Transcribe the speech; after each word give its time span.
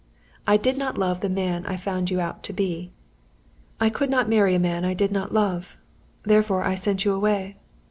I 0.47 0.57
did 0.57 0.79
not 0.79 0.97
love 0.97 1.21
the 1.21 1.29
man 1.29 1.63
I 1.67 1.77
found 1.77 2.09
you 2.09 2.19
out 2.19 2.41
to 2.45 2.53
be. 2.53 2.89
"I 3.79 3.91
could 3.91 4.09
not 4.09 4.27
marry 4.27 4.55
a 4.55 4.59
man 4.59 4.83
I 4.83 4.95
did 4.95 5.11
not 5.11 5.31
love. 5.31 5.77
Therefore, 6.23 6.63
I 6.63 6.73
sent 6.73 7.05
you 7.05 7.13
away. 7.13 7.57